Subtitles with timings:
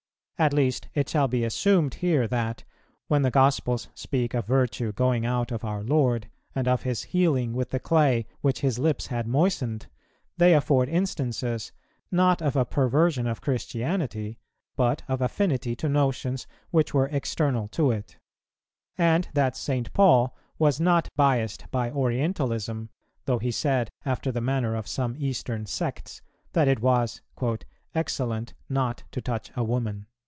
[0.39, 2.63] At least it shall be assumed here that,
[3.07, 7.53] when the Gospels speak of virtue going out of our Lord, and of His healing
[7.53, 9.85] with the clay which His lips had moistened,
[10.37, 11.71] they afford instances,
[12.09, 14.39] not of a perversion of Christianity,
[14.75, 18.17] but of affinity to notions which were external to it;
[18.97, 19.93] and that St.
[19.93, 22.89] Paul was not biassed by Orientalism,
[23.25, 26.23] though he said, after the manner of some Eastern sects,
[26.53, 27.21] that it was
[27.93, 30.07] "excellent not to touch a woman."